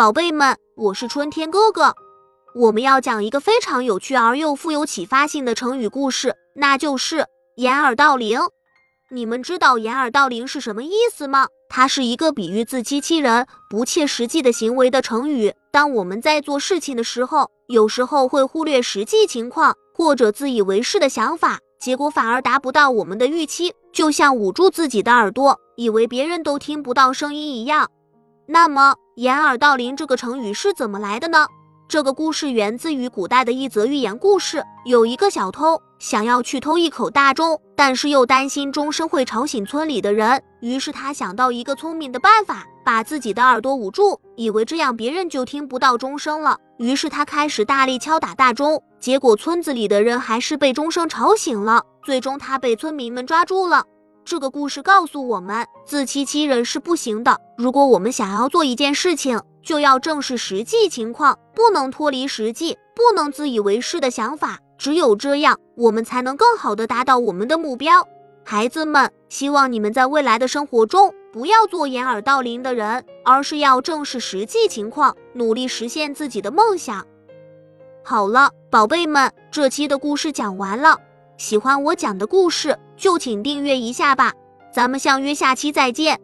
[0.00, 1.94] 宝贝们，我是春天哥哥。
[2.54, 7.26] 我们要讲一个非常有趣而又富有启发性的成语故事，那就是
[7.56, 8.40] 掩耳盗铃。
[9.10, 11.48] 你们知道掩耳盗铃是什么意思吗？
[11.68, 15.52] 它是一个比喻自欺欺人、不切实际的行为的成语。
[15.70, 27.90] 当我们在做事情的时候，有时候会忽略实际情况，或者自以为是的想法，结果反而达不到我们的预期，就像捂住自己的耳朵，以为别人都听不到声音一样。
[28.52, 31.46] 那么，掩耳盗铃这个成语是怎么来的呢？
[31.86, 34.60] 这个故事源自于古代的一则寓言故事。
[34.84, 46.58] 有一个小偷想要去偷一口大钟，但是又担心钟声会吵醒村里的人，于是他想到一个聪明的办法，把自己的耳朵捂住，以为这样别人就听不到钟声了。
[46.78, 51.84] 于是他开始大力敲打大钟，结果村子里的人还是被钟声吵醒了。
[52.02, 53.84] 最终他被村民们抓住了。
[54.24, 57.36] 这个故事告诉我们，自欺欺人是不行的。
[57.56, 64.58] 如果我们想要做一件事情，就要正视实际情况，不能脱离实际，不能自以为是的想法。
[64.78, 68.06] 只有这样，我们才能更好的达到我们的目标。
[68.44, 77.04] 孩子们，希望你们在未来的生活中不要做掩耳盗铃的人，而是要正视实际情况，努力实现自己的梦想。
[78.02, 80.98] 好了，宝贝们，这期的故事讲完了。
[81.40, 84.30] 喜欢我讲的故事，就请订阅一下吧。
[84.70, 86.20] 咱们相约下期再见。